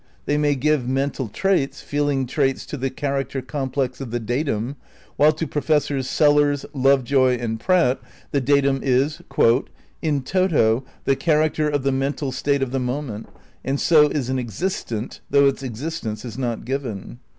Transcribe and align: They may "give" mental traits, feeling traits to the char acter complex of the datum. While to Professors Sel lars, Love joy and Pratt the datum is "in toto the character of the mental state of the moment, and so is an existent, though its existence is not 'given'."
They 0.25 0.35
may 0.35 0.55
"give" 0.55 0.87
mental 0.89 1.27
traits, 1.27 1.79
feeling 1.81 2.25
traits 2.25 2.65
to 2.65 2.75
the 2.75 2.89
char 2.89 3.23
acter 3.23 3.45
complex 3.45 4.01
of 4.01 4.09
the 4.09 4.19
datum. 4.19 4.77
While 5.15 5.31
to 5.33 5.45
Professors 5.45 6.09
Sel 6.09 6.37
lars, 6.37 6.65
Love 6.73 7.03
joy 7.03 7.35
and 7.35 7.59
Pratt 7.59 8.01
the 8.31 8.41
datum 8.41 8.79
is 8.81 9.21
"in 10.01 10.23
toto 10.23 10.83
the 11.03 11.15
character 11.15 11.69
of 11.69 11.83
the 11.83 11.91
mental 11.91 12.31
state 12.31 12.63
of 12.63 12.71
the 12.71 12.79
moment, 12.79 13.29
and 13.63 13.79
so 13.79 14.07
is 14.07 14.27
an 14.31 14.39
existent, 14.39 15.19
though 15.29 15.45
its 15.45 15.61
existence 15.61 16.25
is 16.25 16.35
not 16.35 16.65
'given'." 16.65 17.19